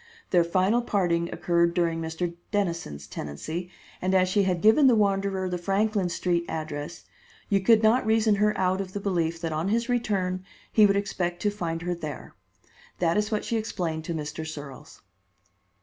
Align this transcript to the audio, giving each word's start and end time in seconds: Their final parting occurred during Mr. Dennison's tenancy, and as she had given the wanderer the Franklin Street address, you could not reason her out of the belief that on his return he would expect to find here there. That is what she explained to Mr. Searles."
Their 0.31 0.43
final 0.43 0.81
parting 0.81 1.29
occurred 1.31 1.75
during 1.75 2.01
Mr. 2.01 2.33
Dennison's 2.49 3.05
tenancy, 3.05 3.69
and 4.01 4.15
as 4.15 4.27
she 4.29 4.41
had 4.41 4.63
given 4.63 4.87
the 4.87 4.95
wanderer 4.95 5.47
the 5.47 5.59
Franklin 5.59 6.09
Street 6.09 6.43
address, 6.49 7.05
you 7.49 7.59
could 7.61 7.83
not 7.83 8.03
reason 8.03 8.33
her 8.37 8.57
out 8.57 8.81
of 8.81 8.93
the 8.93 8.99
belief 8.99 9.39
that 9.41 9.53
on 9.53 9.67
his 9.67 9.89
return 9.89 10.43
he 10.71 10.87
would 10.87 10.97
expect 10.97 11.39
to 11.43 11.51
find 11.51 11.83
here 11.83 11.93
there. 11.93 12.33
That 12.97 13.15
is 13.15 13.29
what 13.29 13.45
she 13.45 13.57
explained 13.57 14.03
to 14.05 14.15
Mr. 14.15 14.43
Searles." 14.43 15.01